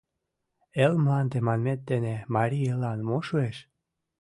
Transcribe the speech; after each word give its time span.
Эл-мланде 0.83 1.37
манмет 1.47 1.79
дене 1.91 2.15
марий 2.35 2.67
эллан 2.73 2.99
мо 3.07 3.17
шуэш? 3.27 3.57